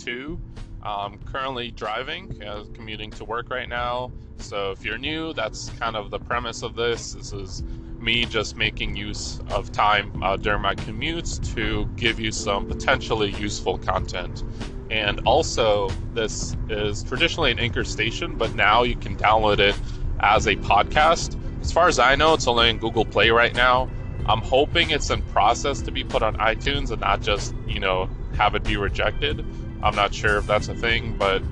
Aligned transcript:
two. 0.00 0.40
I'm 0.82 1.18
currently 1.18 1.70
driving, 1.70 2.42
uh, 2.42 2.64
commuting 2.72 3.10
to 3.12 3.24
work 3.24 3.50
right 3.50 3.68
now. 3.68 4.10
So 4.38 4.70
if 4.70 4.84
you're 4.84 4.98
new, 4.98 5.34
that's 5.34 5.68
kind 5.78 5.94
of 5.94 6.10
the 6.10 6.18
premise 6.18 6.62
of 6.62 6.74
this. 6.74 7.12
This 7.12 7.32
is 7.32 7.62
me 8.00 8.24
just 8.24 8.56
making 8.56 8.96
use 8.96 9.40
of 9.50 9.70
time 9.72 10.10
uh, 10.22 10.36
during 10.36 10.62
my 10.62 10.74
commutes 10.74 11.54
to 11.54 11.84
give 11.96 12.18
you 12.18 12.32
some 12.32 12.66
potentially 12.66 13.32
useful 13.32 13.76
content. 13.76 14.42
And 14.90 15.20
also, 15.20 15.90
this 16.14 16.56
is 16.68 17.02
traditionally 17.04 17.50
an 17.52 17.58
Anchor 17.58 17.84
station, 17.84 18.36
but 18.36 18.54
now 18.54 18.82
you 18.82 18.96
can 18.96 19.16
download 19.16 19.58
it 19.58 19.78
as 20.20 20.46
a 20.46 20.56
podcast. 20.56 21.38
As 21.60 21.70
far 21.70 21.88
as 21.88 21.98
I 21.98 22.16
know, 22.16 22.34
it's 22.34 22.48
only 22.48 22.70
in 22.70 22.78
Google 22.78 23.04
Play 23.04 23.30
right 23.30 23.54
now. 23.54 23.88
I'm 24.26 24.40
hoping 24.40 24.90
it's 24.90 25.10
in 25.10 25.22
process 25.22 25.82
to 25.82 25.92
be 25.92 26.04
put 26.04 26.22
on 26.22 26.36
iTunes 26.36 26.90
and 26.90 27.00
not 27.00 27.20
just, 27.20 27.54
you 27.68 27.80
know, 27.80 28.08
have 28.36 28.54
it 28.54 28.64
be 28.64 28.76
rejected. 28.76 29.44
I'm 29.82 29.94
not 29.94 30.14
sure 30.14 30.38
if 30.38 30.46
that's 30.46 30.68
a 30.68 30.74
thing, 30.74 31.16
but 31.18 31.42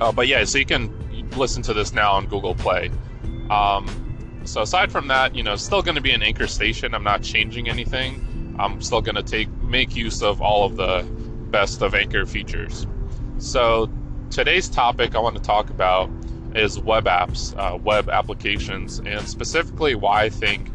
uh, 0.00 0.12
but 0.12 0.28
yeah, 0.28 0.44
so 0.44 0.58
you 0.58 0.66
can 0.66 0.92
listen 1.30 1.62
to 1.64 1.74
this 1.74 1.92
now 1.92 2.12
on 2.12 2.26
Google 2.26 2.54
Play. 2.54 2.90
Um, 3.50 4.40
so 4.44 4.62
aside 4.62 4.92
from 4.92 5.08
that, 5.08 5.34
you 5.34 5.42
know, 5.42 5.56
still 5.56 5.82
going 5.82 5.96
to 5.96 6.00
be 6.00 6.12
an 6.12 6.22
anchor 6.22 6.46
station. 6.46 6.94
I'm 6.94 7.04
not 7.04 7.22
changing 7.22 7.68
anything. 7.68 8.56
I'm 8.58 8.80
still 8.80 9.00
going 9.00 9.16
to 9.16 9.22
take 9.22 9.50
make 9.62 9.94
use 9.96 10.22
of 10.22 10.40
all 10.40 10.64
of 10.64 10.76
the 10.76 11.06
best 11.50 11.82
of 11.82 11.94
anchor 11.94 12.26
features. 12.26 12.86
So 13.38 13.90
today's 14.30 14.68
topic 14.68 15.14
I 15.14 15.18
want 15.18 15.36
to 15.36 15.42
talk 15.42 15.70
about 15.70 16.10
is 16.54 16.78
web 16.80 17.04
apps, 17.04 17.54
uh, 17.58 17.76
web 17.76 18.08
applications, 18.08 18.98
and 19.00 19.28
specifically 19.28 19.94
why 19.94 20.22
I 20.22 20.30
think 20.30 20.70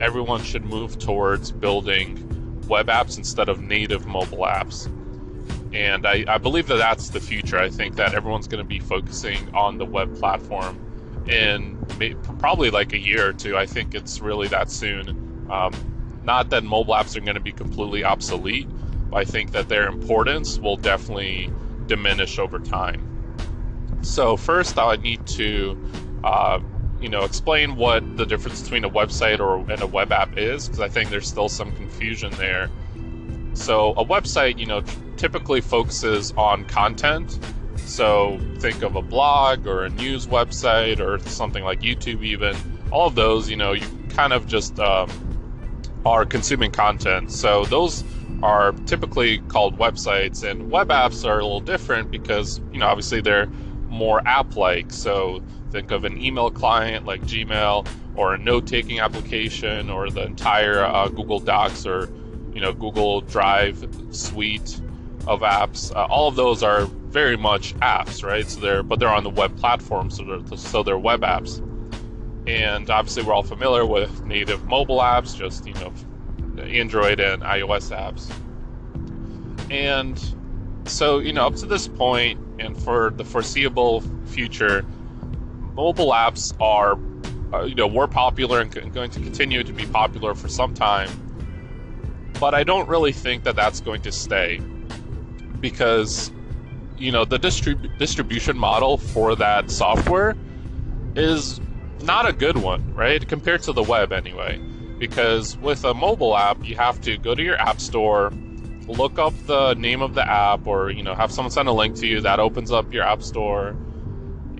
everyone 0.00 0.42
should 0.42 0.64
move 0.64 0.98
towards 0.98 1.52
building 1.52 2.26
web 2.68 2.86
apps 2.86 3.18
instead 3.18 3.48
of 3.48 3.60
native 3.60 4.06
mobile 4.06 4.38
apps. 4.38 4.88
And 5.72 6.06
I, 6.06 6.24
I 6.26 6.38
believe 6.38 6.66
that 6.66 6.76
that's 6.76 7.10
the 7.10 7.20
future. 7.20 7.58
I 7.58 7.70
think 7.70 7.96
that 7.96 8.14
everyone's 8.14 8.48
going 8.48 8.62
to 8.62 8.68
be 8.68 8.80
focusing 8.80 9.54
on 9.54 9.78
the 9.78 9.84
web 9.84 10.16
platform 10.16 10.78
in 11.28 11.78
probably 12.38 12.70
like 12.70 12.92
a 12.92 12.98
year 12.98 13.28
or 13.28 13.32
two. 13.32 13.56
I 13.56 13.66
think 13.66 13.94
it's 13.94 14.20
really 14.20 14.48
that 14.48 14.70
soon. 14.70 15.46
Um, 15.50 15.72
not 16.24 16.50
that 16.50 16.64
mobile 16.64 16.94
apps 16.94 17.16
are 17.16 17.20
going 17.20 17.34
to 17.34 17.40
be 17.40 17.52
completely 17.52 18.04
obsolete, 18.04 18.68
but 19.10 19.18
I 19.18 19.24
think 19.24 19.52
that 19.52 19.68
their 19.68 19.86
importance 19.86 20.58
will 20.58 20.76
definitely 20.76 21.50
diminish 21.86 22.38
over 22.38 22.58
time. 22.58 23.06
So 24.02 24.36
first, 24.36 24.78
I 24.78 24.96
need 24.96 25.26
to, 25.28 25.78
uh, 26.24 26.60
you 27.00 27.08
know, 27.08 27.24
explain 27.24 27.76
what 27.76 28.16
the 28.16 28.26
difference 28.26 28.62
between 28.62 28.84
a 28.84 28.90
website 28.90 29.40
or 29.40 29.58
and 29.70 29.82
a 29.82 29.86
web 29.86 30.12
app 30.12 30.36
is, 30.36 30.66
because 30.66 30.80
I 30.80 30.88
think 30.88 31.10
there's 31.10 31.28
still 31.28 31.48
some 31.48 31.72
confusion 31.72 32.32
there. 32.32 32.70
So 33.60 33.90
a 33.90 34.04
website, 34.04 34.58
you 34.58 34.66
know, 34.66 34.82
typically 35.16 35.60
focuses 35.60 36.32
on 36.32 36.64
content. 36.64 37.38
So 37.76 38.40
think 38.58 38.82
of 38.82 38.96
a 38.96 39.02
blog 39.02 39.66
or 39.66 39.84
a 39.84 39.90
news 39.90 40.26
website 40.26 40.98
or 40.98 41.18
something 41.28 41.62
like 41.62 41.80
YouTube, 41.80 42.24
even. 42.24 42.56
All 42.90 43.06
of 43.06 43.14
those, 43.14 43.50
you 43.50 43.56
know, 43.56 43.72
you 43.72 43.86
kind 44.08 44.32
of 44.32 44.46
just 44.46 44.80
um, 44.80 45.10
are 46.06 46.24
consuming 46.24 46.70
content. 46.70 47.30
So 47.30 47.64
those 47.66 48.02
are 48.42 48.72
typically 48.86 49.38
called 49.40 49.78
websites, 49.78 50.42
and 50.42 50.70
web 50.70 50.88
apps 50.88 51.28
are 51.28 51.38
a 51.38 51.42
little 51.42 51.60
different 51.60 52.10
because, 52.10 52.60
you 52.72 52.78
know, 52.78 52.86
obviously 52.86 53.20
they're 53.20 53.46
more 53.88 54.26
app 54.26 54.56
like. 54.56 54.90
So 54.90 55.42
think 55.70 55.90
of 55.90 56.04
an 56.04 56.20
email 56.22 56.50
client 56.50 57.04
like 57.04 57.20
Gmail 57.22 57.86
or 58.16 58.34
a 58.34 58.38
note 58.38 58.66
taking 58.66 59.00
application 59.00 59.90
or 59.90 60.08
the 60.08 60.24
entire 60.24 60.82
uh, 60.82 61.08
Google 61.08 61.40
Docs 61.40 61.84
or 61.84 62.08
you 62.54 62.60
know 62.60 62.72
Google 62.72 63.20
Drive 63.22 63.86
suite 64.10 64.80
of 65.26 65.40
apps. 65.40 65.94
Uh, 65.94 66.06
all 66.06 66.28
of 66.28 66.36
those 66.36 66.62
are 66.62 66.84
very 66.84 67.36
much 67.36 67.74
apps, 67.76 68.24
right? 68.24 68.48
So 68.48 68.60
they're 68.60 68.82
but 68.82 68.98
they're 68.98 69.08
on 69.08 69.24
the 69.24 69.30
web 69.30 69.56
platform, 69.56 70.10
so 70.10 70.24
they're 70.24 70.56
so 70.56 70.82
they're 70.82 70.98
web 70.98 71.22
apps. 71.22 71.66
And 72.46 72.88
obviously, 72.90 73.22
we're 73.22 73.34
all 73.34 73.42
familiar 73.42 73.84
with 73.84 74.24
native 74.24 74.64
mobile 74.66 74.98
apps, 74.98 75.36
just 75.36 75.66
you 75.66 75.74
know, 75.74 75.92
Android 76.62 77.20
and 77.20 77.42
iOS 77.42 77.94
apps. 77.94 78.32
And 79.70 80.20
so 80.88 81.18
you 81.18 81.32
know, 81.32 81.46
up 81.46 81.56
to 81.56 81.66
this 81.66 81.86
point, 81.86 82.40
and 82.58 82.80
for 82.80 83.10
the 83.10 83.24
foreseeable 83.24 84.02
future, 84.26 84.84
mobile 85.74 86.12
apps 86.12 86.54
are, 86.60 86.98
uh, 87.54 87.64
you 87.64 87.74
know, 87.74 87.86
were 87.86 88.08
popular 88.08 88.60
and 88.60 88.92
going 88.92 89.10
to 89.10 89.20
continue 89.20 89.62
to 89.62 89.72
be 89.72 89.86
popular 89.86 90.34
for 90.34 90.48
some 90.48 90.74
time. 90.74 91.10
But 92.40 92.54
I 92.54 92.64
don't 92.64 92.88
really 92.88 93.12
think 93.12 93.44
that 93.44 93.54
that's 93.54 93.80
going 93.80 94.00
to 94.02 94.10
stay 94.10 94.60
because, 95.60 96.32
you 96.96 97.12
know, 97.12 97.24
the 97.24 97.38
distrib- 97.38 97.98
distribution 97.98 98.58
model 98.58 98.96
for 98.96 99.36
that 99.36 99.70
software 99.70 100.34
is 101.14 101.60
not 102.02 102.26
a 102.26 102.32
good 102.32 102.56
one, 102.56 102.82
right? 102.94 103.26
Compared 103.28 103.62
to 103.62 103.72
the 103.72 103.82
web, 103.82 104.10
anyway. 104.10 104.58
Because 104.98 105.58
with 105.58 105.84
a 105.84 105.92
mobile 105.92 106.36
app, 106.36 106.64
you 106.64 106.76
have 106.76 107.00
to 107.02 107.18
go 107.18 107.34
to 107.34 107.42
your 107.42 107.60
app 107.60 107.80
store 107.80 108.32
look 108.90 109.18
up 109.18 109.32
the 109.46 109.74
name 109.74 110.02
of 110.02 110.14
the 110.14 110.28
app 110.28 110.66
or 110.66 110.90
you 110.90 111.02
know 111.02 111.14
have 111.14 111.30
someone 111.30 111.50
send 111.50 111.68
a 111.68 111.72
link 111.72 111.94
to 111.96 112.06
you 112.06 112.20
that 112.20 112.40
opens 112.40 112.72
up 112.72 112.92
your 112.92 113.04
app 113.04 113.22
store 113.22 113.76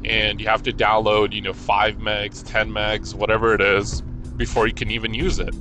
and 0.04 0.40
you 0.40 0.46
have 0.46 0.62
to 0.62 0.72
download 0.72 1.32
you 1.32 1.40
know 1.40 1.52
5 1.52 1.96
megs 1.96 2.42
10 2.46 2.70
megs 2.70 3.14
whatever 3.14 3.54
it 3.54 3.60
is 3.60 4.02
before 4.36 4.66
you 4.66 4.72
can 4.72 4.90
even 4.90 5.12
use 5.12 5.38
it 5.38 5.54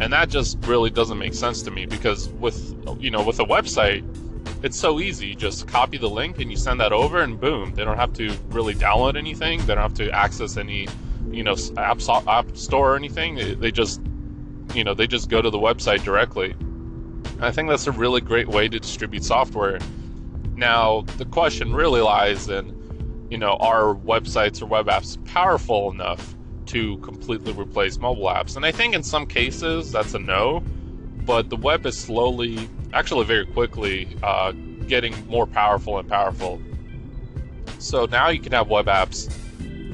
and 0.00 0.12
that 0.12 0.28
just 0.28 0.58
really 0.66 0.90
doesn't 0.90 1.18
make 1.18 1.34
sense 1.34 1.62
to 1.62 1.70
me 1.70 1.86
because 1.86 2.28
with 2.30 2.74
you 2.98 3.10
know 3.10 3.22
with 3.24 3.38
a 3.40 3.44
website 3.44 4.04
it's 4.62 4.78
so 4.78 5.00
easy. 5.00 5.34
Just 5.34 5.66
copy 5.66 5.98
the 5.98 6.08
link 6.08 6.38
and 6.38 6.48
you 6.48 6.56
send 6.56 6.80
that 6.80 6.92
over 6.92 7.20
and 7.20 7.40
boom 7.40 7.74
they 7.74 7.84
don't 7.84 7.96
have 7.96 8.12
to 8.14 8.32
really 8.50 8.74
download 8.74 9.16
anything. 9.16 9.58
They 9.60 9.74
don't 9.74 9.82
have 9.82 9.94
to 9.94 10.10
access 10.10 10.56
any 10.56 10.88
you 11.30 11.42
know 11.42 11.56
app, 11.76 12.00
app 12.26 12.56
store 12.56 12.92
or 12.92 12.96
anything. 12.96 13.58
They 13.60 13.70
just 13.70 14.00
you 14.74 14.84
know 14.84 14.94
they 14.94 15.06
just 15.06 15.28
go 15.28 15.42
to 15.42 15.50
the 15.50 15.58
website 15.58 16.04
directly. 16.04 16.54
I 17.40 17.50
think 17.50 17.68
that's 17.68 17.88
a 17.88 17.92
really 17.92 18.20
great 18.20 18.48
way 18.48 18.68
to 18.68 18.78
distribute 18.78 19.24
software. 19.24 19.80
Now, 20.54 21.02
the 21.16 21.24
question 21.24 21.74
really 21.74 22.00
lies 22.00 22.48
in, 22.48 23.26
you 23.30 23.38
know, 23.38 23.56
are 23.58 23.94
websites 23.94 24.62
or 24.62 24.66
web 24.66 24.86
apps 24.86 25.22
powerful 25.24 25.90
enough 25.90 26.36
to 26.66 26.96
completely 26.98 27.52
replace 27.52 27.98
mobile 27.98 28.26
apps? 28.26 28.56
And 28.56 28.64
I 28.64 28.72
think 28.72 28.94
in 28.94 29.02
some 29.02 29.26
cases 29.26 29.92
that's 29.92 30.14
a 30.14 30.18
no, 30.18 30.62
but 31.24 31.50
the 31.50 31.56
web 31.56 31.86
is 31.86 31.98
slowly, 31.98 32.68
actually 32.92 33.24
very 33.24 33.46
quickly, 33.46 34.08
uh, 34.22 34.52
getting 34.86 35.14
more 35.28 35.46
powerful 35.46 35.98
and 35.98 36.08
powerful. 36.08 36.60
So 37.78 38.06
now 38.06 38.28
you 38.28 38.40
can 38.40 38.52
have 38.52 38.68
web 38.68 38.86
apps 38.86 39.32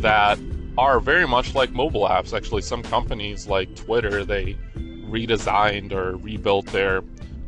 that 0.01 0.39
are 0.77 1.01
very 1.01 1.27
much 1.27 1.55
like 1.55 1.73
mobile 1.73 2.07
apps. 2.09 2.37
Actually, 2.37 2.63
some 2.63 2.83
companies 2.83 3.47
like 3.47 3.75
Twitter, 3.75 4.25
they 4.25 4.57
redesigned 4.77 5.93
or 5.93 6.17
rebuilt 6.17 6.67
their 6.67 7.03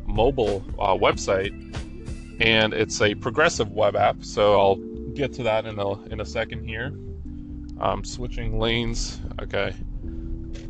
mobile 0.06 0.64
uh, 0.78 0.94
website, 0.94 1.52
and 2.40 2.72
it's 2.74 3.00
a 3.00 3.14
progressive 3.14 3.70
web 3.70 3.94
app. 3.96 4.24
So 4.24 4.58
I'll 4.58 4.76
get 5.14 5.32
to 5.34 5.42
that 5.44 5.66
in 5.66 5.78
a 5.78 6.02
in 6.04 6.20
a 6.20 6.24
second 6.26 6.64
here. 6.64 6.92
Um, 7.80 8.04
switching 8.04 8.58
lanes. 8.58 9.20
Okay. 9.40 9.74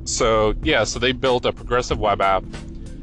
So 0.04 0.54
yeah, 0.62 0.84
so 0.84 0.98
they 0.98 1.12
built 1.12 1.44
a 1.44 1.52
progressive 1.52 1.98
web 1.98 2.20
app, 2.20 2.44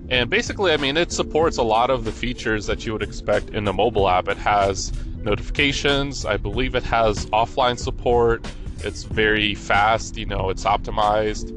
and 0.09 0.29
basically, 0.29 0.71
I 0.71 0.77
mean, 0.77 0.97
it 0.97 1.11
supports 1.11 1.57
a 1.57 1.63
lot 1.63 1.89
of 1.89 2.05
the 2.05 2.11
features 2.11 2.65
that 2.67 2.85
you 2.85 2.93
would 2.93 3.03
expect 3.03 3.49
in 3.49 3.67
a 3.67 3.73
mobile 3.73 4.07
app. 4.07 4.27
It 4.29 4.37
has 4.37 4.91
notifications. 5.17 6.25
I 6.25 6.37
believe 6.37 6.75
it 6.75 6.83
has 6.83 7.25
offline 7.27 7.77
support. 7.77 8.47
It's 8.79 9.03
very 9.03 9.55
fast. 9.55 10.17
You 10.17 10.25
know, 10.25 10.49
it's 10.49 10.63
optimized 10.63 11.51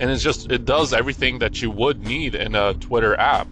and 0.00 0.10
it's 0.10 0.22
just 0.22 0.50
it 0.50 0.64
does 0.64 0.92
everything 0.92 1.38
that 1.40 1.60
you 1.60 1.70
would 1.70 2.04
need 2.04 2.34
in 2.34 2.54
a 2.54 2.74
Twitter 2.74 3.18
app. 3.18 3.48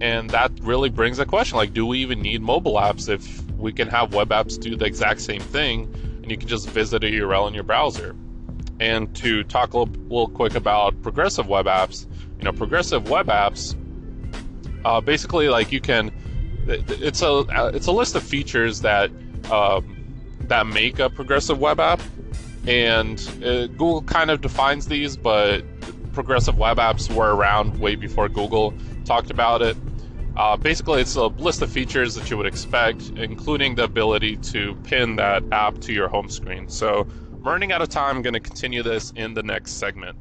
And 0.00 0.28
that 0.30 0.52
really 0.60 0.90
brings 0.90 1.18
a 1.18 1.26
question 1.26 1.56
like 1.56 1.72
do 1.72 1.86
we 1.86 1.98
even 1.98 2.20
need 2.20 2.42
mobile 2.42 2.74
apps 2.74 3.08
if 3.08 3.42
we 3.52 3.72
can 3.72 3.88
have 3.88 4.14
web 4.14 4.28
apps 4.28 4.60
do 4.60 4.76
the 4.76 4.84
exact 4.84 5.20
same 5.20 5.40
thing 5.40 5.92
and 6.26 6.32
you 6.32 6.36
can 6.36 6.48
just 6.48 6.68
visit 6.68 7.04
a 7.04 7.06
URL 7.06 7.46
in 7.46 7.54
your 7.54 7.62
browser? 7.62 8.16
And 8.80 9.14
to 9.16 9.44
talk 9.44 9.74
a 9.74 9.78
little, 9.78 10.28
quick 10.28 10.56
about 10.56 11.00
progressive 11.00 11.46
web 11.46 11.66
apps, 11.66 12.06
you 12.38 12.44
know, 12.44 12.52
progressive 12.52 13.08
web 13.08 13.28
apps 13.28 13.76
uh, 14.84 15.00
basically 15.00 15.48
like 15.48 15.72
you 15.72 15.80
can 15.80 16.12
it's 16.68 17.22
a 17.22 17.44
it's 17.74 17.86
a 17.86 17.92
list 17.92 18.16
of 18.16 18.22
features 18.22 18.80
that 18.80 19.10
um, 19.50 20.04
that 20.42 20.66
make 20.66 20.98
a 20.98 21.08
progressive 21.08 21.58
web 21.58 21.78
app 21.78 22.00
and 22.66 23.20
uh, 23.44 23.68
Google 23.68 24.02
kind 24.02 24.30
of 24.30 24.40
defines 24.40 24.88
these, 24.88 25.16
but 25.16 25.62
progressive 26.12 26.58
web 26.58 26.78
apps 26.78 27.12
were 27.12 27.36
around 27.36 27.78
way 27.78 27.94
before 27.94 28.28
Google 28.28 28.74
talked 29.04 29.30
about 29.30 29.62
it. 29.62 29.76
Uh, 30.36 30.56
basically, 30.56 31.00
it's 31.00 31.16
a 31.16 31.26
list 31.26 31.62
of 31.62 31.70
features 31.70 32.14
that 32.14 32.30
you 32.30 32.36
would 32.36 32.46
expect, 32.46 33.12
including 33.16 33.74
the 33.74 33.84
ability 33.84 34.36
to 34.36 34.74
pin 34.84 35.16
that 35.16 35.42
app 35.52 35.78
to 35.80 35.92
your 35.92 36.08
home 36.08 36.28
screen. 36.28 36.68
So, 36.68 37.06
I'm 37.42 37.48
running 37.48 37.72
out 37.72 37.82
of 37.82 37.88
time. 37.88 38.16
I'm 38.16 38.22
going 38.22 38.34
to 38.34 38.40
continue 38.40 38.82
this 38.82 39.12
in 39.16 39.34
the 39.34 39.42
next 39.42 39.72
segment. 39.72 40.16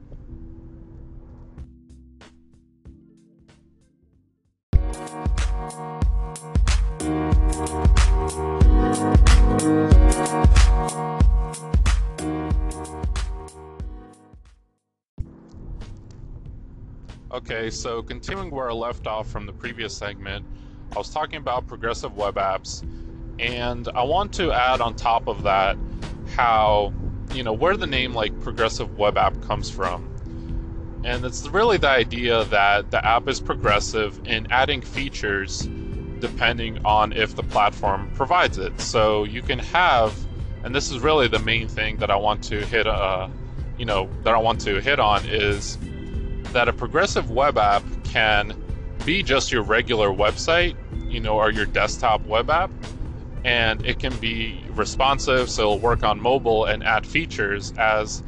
Okay, 17.48 17.70
so 17.70 18.02
continuing 18.02 18.50
where 18.50 18.72
I 18.72 18.74
left 18.74 19.06
off 19.06 19.30
from 19.30 19.46
the 19.46 19.54
previous 19.54 19.96
segment, 19.96 20.44
I 20.96 20.98
was 20.98 21.12
talking 21.12 21.38
about 21.38 21.68
progressive 21.68 22.18
web 22.18 22.38
apps, 22.38 22.82
and 23.38 23.88
I 23.90 24.02
want 24.02 24.34
to 24.34 24.52
add 24.52 24.82
on 24.82 24.96
top 24.96 25.28
of 25.28 25.44
that 25.44 25.78
how, 26.36 26.92
you 27.36 27.44
know, 27.44 27.54
where 27.54 27.78
the 27.78 27.86
name 27.86 28.16
like 28.16 28.40
progressive 28.42 28.98
web 28.98 29.16
app 29.16 29.40
comes 29.44 29.70
from. 29.70 30.10
And 31.04 31.24
it's 31.24 31.48
really 31.48 31.78
the 31.78 31.88
idea 31.88 32.46
that 32.46 32.90
the 32.90 33.06
app 33.06 33.28
is 33.28 33.40
progressive 33.40 34.20
in 34.26 34.48
adding 34.50 34.82
features 34.82 35.70
depending 36.18 36.84
on 36.84 37.14
if 37.14 37.36
the 37.36 37.44
platform 37.44 38.10
provides 38.16 38.58
it. 38.58 38.82
So 38.82 39.24
you 39.24 39.44
can 39.44 39.60
have, 39.60 40.18
and 40.64 40.74
this 40.74 40.90
is 40.90 40.98
really 40.98 41.28
the 41.28 41.38
main 41.38 41.68
thing 41.68 41.98
that 41.98 42.10
I 42.10 42.16
want 42.16 42.42
to 42.46 42.66
hit, 42.66 42.88
uh, 42.88 43.30
you 43.78 43.86
know, 43.86 44.10
that 44.24 44.34
I 44.34 44.40
want 44.40 44.62
to 44.62 44.82
hit 44.82 45.00
on 45.00 45.24
is 45.28 45.78
that 46.56 46.70
a 46.70 46.74
progressive 46.74 47.32
web 47.32 47.58
app 47.58 47.84
can 48.06 48.56
be 49.06 49.22
just 49.22 49.52
your 49.52 49.62
regular 49.62 50.08
website, 50.08 50.74
you 51.12 51.20
know, 51.20 51.36
or 51.36 51.52
your 51.52 51.66
desktop 51.66 52.26
web 52.26 52.50
app, 52.50 52.72
and 53.44 53.86
it 53.86 54.00
can 54.00 54.16
be 54.18 54.64
responsive, 54.70 55.50
so 55.50 55.64
it'll 55.64 55.80
work 55.80 56.04
on 56.04 56.20
mobile 56.20 56.64
and 56.64 56.82
add 56.82 57.06
features 57.06 57.74
as 57.78 58.24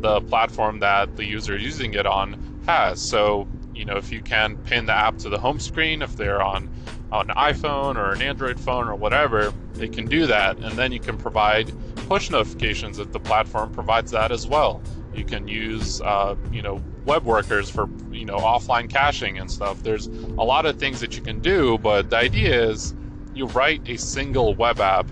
the 0.00 0.20
platform 0.22 0.78
that 0.78 1.16
the 1.16 1.24
user 1.24 1.56
is 1.56 1.64
using 1.64 1.94
it 1.94 2.06
on 2.06 2.62
has. 2.66 3.00
So, 3.00 3.48
you 3.74 3.84
know, 3.84 3.96
if 3.96 4.12
you 4.12 4.22
can 4.22 4.56
pin 4.58 4.86
the 4.86 4.94
app 4.94 5.18
to 5.18 5.28
the 5.28 5.38
home 5.38 5.58
screen, 5.58 6.02
if 6.02 6.16
they're 6.16 6.40
on, 6.40 6.70
on 7.10 7.30
an 7.30 7.36
iPhone 7.36 7.96
or 7.96 8.12
an 8.12 8.22
Android 8.22 8.60
phone 8.60 8.86
or 8.86 8.94
whatever, 8.94 9.52
it 9.80 9.92
can 9.92 10.06
do 10.06 10.28
that. 10.28 10.56
And 10.58 10.78
then 10.78 10.92
you 10.92 11.00
can 11.00 11.18
provide 11.18 11.72
push 12.08 12.30
notifications 12.30 13.00
if 13.00 13.10
the 13.10 13.20
platform 13.20 13.72
provides 13.72 14.12
that 14.12 14.30
as 14.30 14.46
well. 14.46 14.80
You 15.12 15.24
can 15.24 15.48
use, 15.48 16.00
uh, 16.00 16.36
you 16.52 16.62
know, 16.62 16.80
web 17.04 17.24
workers 17.24 17.68
for, 17.68 17.88
you 18.10 18.24
know, 18.24 18.36
offline 18.36 18.88
caching 18.88 19.38
and 19.38 19.50
stuff. 19.50 19.82
There's 19.82 20.06
a 20.06 20.44
lot 20.44 20.66
of 20.66 20.78
things 20.78 21.00
that 21.00 21.16
you 21.16 21.22
can 21.22 21.40
do, 21.40 21.78
but 21.78 22.10
the 22.10 22.16
idea 22.16 22.70
is 22.70 22.94
you 23.34 23.46
write 23.46 23.88
a 23.88 23.96
single 23.96 24.54
web 24.54 24.80
app, 24.80 25.08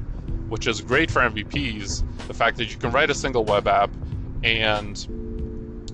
which 0.49 0.67
is 0.67 0.81
great 0.81 1.11
for 1.11 1.21
MVPs. 1.21 2.05
The 2.27 2.35
fact 2.35 2.57
that 2.59 2.71
you 2.71 2.77
can 2.77 2.91
write 2.93 3.11
a 3.11 3.15
single 3.15 3.45
web 3.45 3.67
app 3.67 3.91
and 4.43 5.07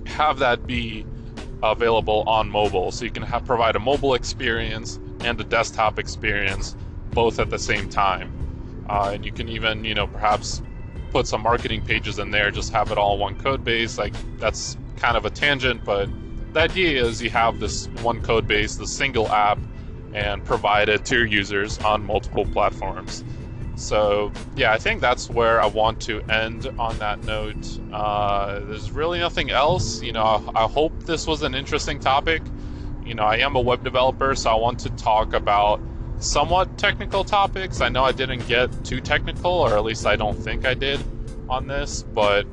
have 0.05 0.39
that 0.39 0.67
be 0.67 1.05
available 1.63 2.23
on 2.27 2.49
mobile. 2.49 2.91
So 2.91 3.05
you 3.05 3.11
can 3.11 3.23
have, 3.23 3.45
provide 3.45 3.75
a 3.75 3.79
mobile 3.79 4.13
experience 4.13 4.99
and 5.21 5.39
a 5.39 5.43
desktop 5.43 5.97
experience 5.99 6.75
both 7.11 7.39
at 7.39 7.49
the 7.49 7.59
same 7.59 7.89
time. 7.89 8.31
Uh, 8.89 9.11
and 9.13 9.25
you 9.25 9.31
can 9.31 9.49
even, 9.49 9.83
you 9.83 9.95
know, 9.95 10.07
perhaps 10.07 10.61
put 11.11 11.27
some 11.27 11.41
marketing 11.41 11.83
pages 11.83 12.19
in 12.19 12.31
there, 12.31 12.51
just 12.51 12.71
have 12.71 12.91
it 12.91 12.97
all 12.97 13.17
one 13.17 13.35
code 13.39 13.63
base. 13.63 13.97
Like 13.97 14.13
that's 14.37 14.77
kind 14.97 15.17
of 15.17 15.25
a 15.25 15.29
tangent, 15.29 15.83
but 15.83 16.09
the 16.53 16.61
idea 16.61 17.03
is 17.03 17.21
you 17.21 17.29
have 17.29 17.59
this 17.59 17.87
one 18.01 18.21
code 18.21 18.47
base, 18.47 18.75
the 18.75 18.87
single 18.87 19.27
app, 19.29 19.59
and 20.13 20.43
provide 20.43 20.89
it 20.89 21.05
to 21.05 21.15
your 21.15 21.25
users 21.25 21.77
on 21.79 22.05
multiple 22.05 22.45
platforms. 22.45 23.23
So, 23.75 24.31
yeah, 24.55 24.73
I 24.73 24.79
think 24.79 25.01
that's 25.01 25.29
where 25.29 25.61
I 25.61 25.67
want 25.67 26.01
to 26.01 26.21
end 26.21 26.67
on 26.79 26.97
that 26.97 27.23
note. 27.25 27.79
Uh, 27.93 28.59
there's 28.61 28.89
really 28.89 29.19
nothing 29.19 29.51
else. 29.51 30.01
You 30.01 30.13
know, 30.13 30.51
I 30.55 30.67
hope 30.67 31.03
this 31.03 31.27
was 31.27 31.43
an 31.43 31.53
interesting 31.53 31.99
topic. 31.99 32.41
You 33.05 33.13
know, 33.13 33.23
I 33.23 33.37
am 33.37 33.55
a 33.55 33.61
web 33.61 33.83
developer, 33.83 34.33
so 34.33 34.49
I 34.49 34.55
want 34.55 34.79
to 34.79 34.89
talk 34.91 35.33
about 35.33 35.79
somewhat 36.17 36.79
technical 36.79 37.23
topics. 37.23 37.79
I 37.79 37.89
know 37.89 38.03
I 38.03 38.11
didn't 38.11 38.47
get 38.47 38.83
too 38.83 38.99
technical, 38.99 39.51
or 39.51 39.77
at 39.77 39.83
least 39.83 40.07
I 40.07 40.15
don't 40.15 40.37
think 40.37 40.65
I 40.65 40.73
did 40.73 40.99
on 41.47 41.67
this, 41.67 42.01
but 42.01 42.47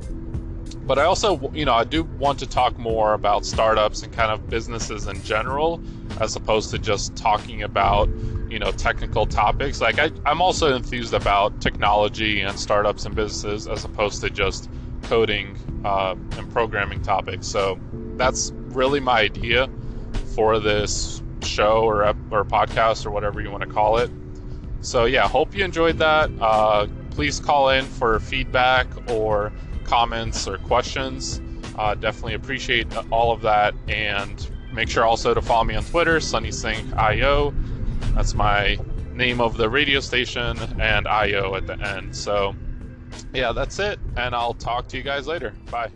but 0.87 0.99
I 0.99 1.05
also, 1.05 1.51
you 1.55 1.65
know, 1.65 1.75
I 1.75 1.85
do 1.85 2.05
want 2.05 2.39
to 2.41 2.47
talk 2.47 2.79
more 2.79 3.15
about 3.15 3.47
startups 3.47 4.03
and 4.03 4.13
kind 4.13 4.31
of 4.31 4.49
businesses 4.49 5.07
in 5.07 5.23
general, 5.23 5.83
as 6.21 6.37
opposed 6.37 6.71
to 6.71 6.79
just 6.79 7.17
talking 7.17 7.63
about, 7.63 8.09
you 8.51 8.59
know, 8.59 8.71
technical 8.71 9.27
topics. 9.27 9.81
Like 9.81 9.99
I, 9.99 10.11
I'm 10.27 10.43
also 10.43 10.75
enthused 10.75 11.15
about 11.15 11.61
technology 11.61 12.43
and 12.43 12.59
startups 12.59 13.07
and 13.07 13.15
businesses, 13.15 13.67
as 13.67 13.85
opposed 13.85 14.21
to 14.23 14.31
just 14.31 14.71
coding 15.03 15.57
uh, 15.85 16.17
and 16.33 16.51
programming 16.51 17.01
topics. 17.03 17.47
So 17.47 17.79
that's 18.17 18.53
really 18.69 19.01
my 19.01 19.21
idea 19.21 19.69
for 20.35 20.59
this 20.59 21.23
show 21.43 21.85
or 21.85 22.05
or 22.31 22.45
podcast 22.45 23.07
or 23.07 23.11
whatever 23.11 23.41
you 23.41 23.51
want 23.51 23.63
to 23.63 23.69
call 23.69 23.99
it. 23.99 24.11
So 24.81 25.07
yeah, 25.07 25.27
hope 25.27 25.55
you 25.55 25.65
enjoyed 25.65 25.97
that. 25.99 26.31
Uh, 26.39 26.89
please 27.11 27.41
call 27.41 27.71
in 27.71 27.87
for 27.87 28.21
feedback 28.21 28.87
or 29.11 29.51
comments 29.85 30.49
or 30.49 30.59
questions. 30.59 31.41
Uh, 31.77 31.95
definitely 31.95 32.35
appreciate 32.35 32.87
all 33.11 33.33
of 33.33 33.43
that. 33.43 33.75
And 33.89 34.49
make 34.73 34.89
sure 34.89 35.05
also 35.05 35.35
to 35.35 35.43
follow 35.43 35.65
me 35.65 35.75
on 35.75 35.85
Twitter, 35.85 36.19
SunnySync.io. 36.19 37.55
That's 38.15 38.35
my 38.35 38.79
name 39.13 39.41
of 39.41 39.57
the 39.57 39.69
radio 39.69 40.01
station 40.01 40.59
and 40.81 41.07
IO 41.07 41.55
at 41.55 41.67
the 41.67 41.81
end. 41.81 42.15
So, 42.15 42.55
yeah, 43.33 43.53
that's 43.53 43.79
it. 43.79 43.99
And 44.17 44.35
I'll 44.35 44.55
talk 44.55 44.89
to 44.89 44.97
you 44.97 45.03
guys 45.03 45.27
later. 45.27 45.55
Bye. 45.71 45.91